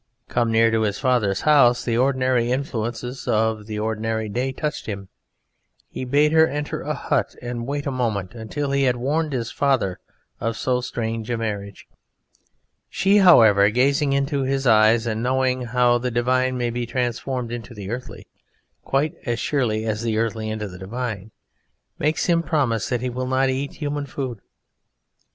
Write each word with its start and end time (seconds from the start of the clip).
Come 0.29 0.51
near 0.51 0.71
his 0.71 0.97
father's 0.97 1.41
house, 1.41 1.83
the 1.85 1.95
ordinary 1.95 2.51
influences 2.51 3.27
of 3.27 3.67
the 3.67 3.77
ordinary 3.77 4.29
day 4.29 4.51
touched 4.51 4.87
him; 4.87 5.09
he 5.91 6.05
bade 6.05 6.31
her 6.31 6.47
enter 6.47 6.81
a 6.81 6.95
hut 6.95 7.35
and 7.39 7.67
wait 7.67 7.85
a 7.85 7.91
moment 7.91 8.33
until 8.33 8.71
he 8.71 8.81
had 8.85 8.95
warned 8.95 9.31
his 9.31 9.51
father 9.51 9.99
of 10.39 10.57
so 10.57 10.81
strange 10.81 11.29
a 11.29 11.37
marriage; 11.37 11.87
she, 12.89 13.17
however, 13.17 13.69
gazing 13.69 14.11
into 14.11 14.41
his 14.41 14.65
eyes, 14.65 15.05
and 15.05 15.21
knowing 15.21 15.65
how 15.65 15.99
the 15.99 16.09
divine 16.09 16.57
may 16.57 16.71
be 16.71 16.87
transformed 16.87 17.51
into 17.51 17.75
the 17.75 17.91
earthly, 17.91 18.25
quite 18.83 19.13
as 19.27 19.37
surely 19.37 19.85
as 19.85 20.01
the 20.01 20.17
earthly 20.17 20.49
into 20.49 20.67
the 20.67 20.79
divine, 20.79 21.29
makes 21.99 22.25
him 22.25 22.41
promise 22.41 22.89
that 22.89 23.01
he 23.01 23.09
will 23.11 23.27
not 23.27 23.51
eat 23.51 23.73
human 23.75 24.07
food. 24.07 24.39